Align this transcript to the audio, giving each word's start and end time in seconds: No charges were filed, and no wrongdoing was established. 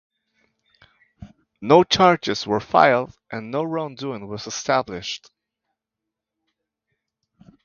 No 1.61 1.83
charges 1.83 2.47
were 2.47 2.59
filed, 2.59 3.19
and 3.29 3.51
no 3.51 3.61
wrongdoing 3.61 4.27
was 4.27 4.47
established. 4.47 5.29